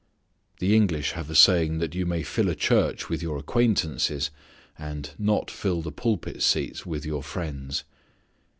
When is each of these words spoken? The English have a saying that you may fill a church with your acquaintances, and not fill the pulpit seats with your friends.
The 0.57 0.75
English 0.75 1.11
have 1.11 1.29
a 1.29 1.35
saying 1.35 1.77
that 1.77 1.93
you 1.93 2.07
may 2.07 2.23
fill 2.23 2.49
a 2.49 2.55
church 2.55 3.07
with 3.07 3.21
your 3.21 3.37
acquaintances, 3.37 4.31
and 4.75 5.11
not 5.19 5.51
fill 5.51 5.83
the 5.83 5.91
pulpit 5.91 6.41
seats 6.41 6.87
with 6.87 7.05
your 7.05 7.21
friends. 7.21 7.83